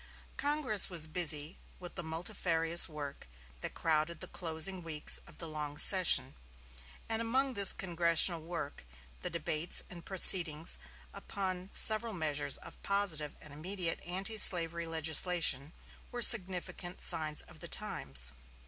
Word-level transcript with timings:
Congress 0.37 0.89
was 0.89 1.05
busy 1.05 1.59
with 1.79 1.93
the 1.93 2.01
multifarious 2.01 2.89
work 2.89 3.27
that 3.59 3.75
crowded 3.75 4.19
the 4.19 4.27
closing 4.27 4.81
weeks 4.81 5.21
of 5.27 5.37
the 5.37 5.47
long 5.47 5.77
session; 5.77 6.33
and 7.07 7.21
among 7.21 7.53
this 7.53 7.71
congressional 7.71 8.41
work 8.41 8.83
the 9.19 9.29
debates 9.29 9.83
and 9.91 10.03
proceedings 10.03 10.79
upon 11.13 11.69
several 11.71 12.13
measures 12.13 12.57
of 12.57 12.81
positive 12.81 13.35
and 13.41 13.53
immediate 13.53 14.01
antislavery 14.07 14.87
legislation 14.87 15.71
were 16.11 16.23
significant 16.23 16.99
"signs 16.99 17.43
of 17.43 17.59
the 17.59 17.67
times." 17.67 18.31